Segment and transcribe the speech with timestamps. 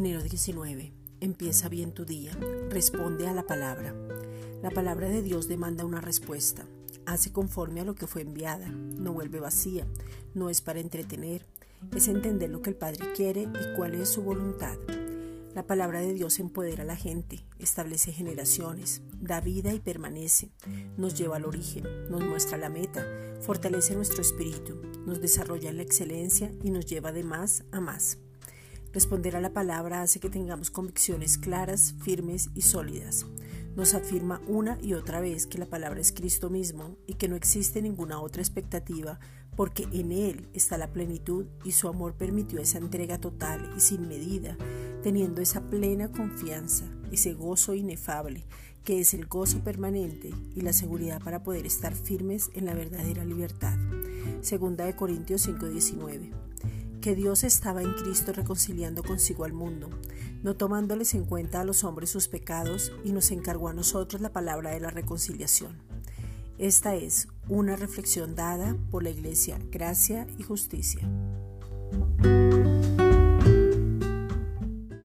[0.00, 0.92] 19.
[1.20, 2.32] Empieza bien tu día.
[2.70, 3.94] Responde a la palabra.
[4.62, 6.66] La palabra de Dios demanda una respuesta.
[7.04, 8.68] Hace conforme a lo que fue enviada.
[8.68, 9.86] No vuelve vacía.
[10.34, 11.44] No es para entretener.
[11.94, 14.78] Es entender lo que el Padre quiere y cuál es su voluntad.
[15.54, 20.50] La palabra de Dios empodera a la gente, establece generaciones, da vida y permanece,
[20.96, 23.06] nos lleva al origen, nos muestra la meta,
[23.42, 28.16] fortalece nuestro espíritu, nos desarrolla en la excelencia y nos lleva de más a más.
[28.92, 33.24] Responder a la palabra hace que tengamos convicciones claras, firmes y sólidas.
[33.74, 37.36] Nos afirma una y otra vez que la palabra es Cristo mismo y que no
[37.36, 39.18] existe ninguna otra expectativa
[39.56, 44.08] porque en Él está la plenitud y su amor permitió esa entrega total y sin
[44.08, 44.56] medida
[45.02, 48.44] teniendo esa plena confianza, ese gozo inefable,
[48.84, 53.24] que es el gozo permanente y la seguridad para poder estar firmes en la verdadera
[53.24, 53.76] libertad.
[54.42, 56.30] Segunda de Corintios 5:19.
[57.02, 59.90] Que Dios estaba en Cristo reconciliando consigo al mundo,
[60.44, 64.32] no tomándoles en cuenta a los hombres sus pecados, y nos encargó a nosotros la
[64.32, 65.82] palabra de la reconciliación.
[66.58, 71.00] Esta es una reflexión dada por la Iglesia Gracia y Justicia.